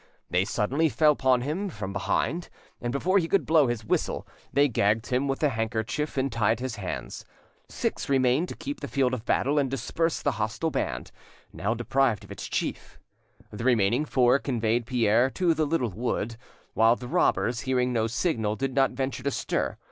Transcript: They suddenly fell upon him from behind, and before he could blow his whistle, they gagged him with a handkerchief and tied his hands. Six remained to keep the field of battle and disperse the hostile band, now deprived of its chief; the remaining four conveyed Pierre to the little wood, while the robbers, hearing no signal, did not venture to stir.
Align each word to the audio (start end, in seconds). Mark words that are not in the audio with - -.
They 0.31 0.45
suddenly 0.45 0.89
fell 0.89 1.11
upon 1.11 1.41
him 1.41 1.69
from 1.69 1.93
behind, 1.93 2.49
and 2.81 2.91
before 2.91 3.19
he 3.19 3.27
could 3.27 3.45
blow 3.45 3.67
his 3.67 3.85
whistle, 3.85 4.25
they 4.51 4.67
gagged 4.67 5.05
him 5.09 5.27
with 5.27 5.43
a 5.43 5.49
handkerchief 5.49 6.17
and 6.17 6.31
tied 6.31 6.59
his 6.59 6.77
hands. 6.77 7.23
Six 7.69 8.09
remained 8.09 8.49
to 8.49 8.55
keep 8.55 8.79
the 8.79 8.87
field 8.87 9.13
of 9.13 9.25
battle 9.25 9.59
and 9.59 9.69
disperse 9.69 10.19
the 10.23 10.31
hostile 10.41 10.71
band, 10.71 11.11
now 11.53 11.75
deprived 11.75 12.23
of 12.23 12.31
its 12.31 12.47
chief; 12.47 12.97
the 13.51 13.63
remaining 13.63 14.05
four 14.05 14.39
conveyed 14.39 14.87
Pierre 14.87 15.29
to 15.29 15.53
the 15.53 15.67
little 15.67 15.91
wood, 15.91 16.35
while 16.73 16.95
the 16.95 17.07
robbers, 17.07 17.59
hearing 17.59 17.93
no 17.93 18.07
signal, 18.07 18.55
did 18.55 18.73
not 18.73 18.93
venture 18.93 19.21
to 19.21 19.29
stir. 19.29 19.77